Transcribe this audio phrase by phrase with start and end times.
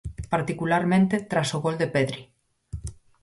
[0.33, 2.21] Particularmente tras o gol de Pedri.